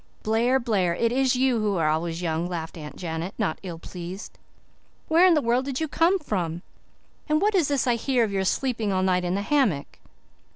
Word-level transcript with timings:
"Blair, 0.23 0.59
Blair, 0.59 0.95
it 0.95 1.11
is 1.11 1.35
you 1.35 1.59
who 1.59 1.77
are 1.77 1.87
always 1.87 2.23
young," 2.23 2.49
laughed 2.49 2.75
Aunt 2.75 2.95
Janet, 2.95 3.35
not 3.37 3.59
ill 3.61 3.77
pleased. 3.77 4.39
"Where 5.07 5.27
in 5.27 5.35
the 5.35 5.43
world 5.43 5.65
did 5.65 5.79
you 5.79 5.87
come 5.87 6.17
from? 6.17 6.63
And 7.29 7.39
what 7.39 7.53
is 7.53 7.67
this 7.67 7.85
I 7.85 7.93
hear 7.97 8.23
of 8.23 8.31
your 8.31 8.43
sleeping 8.43 8.91
all 8.91 9.03
night 9.03 9.23
in 9.23 9.35
the 9.35 9.43
hammock?" 9.43 9.99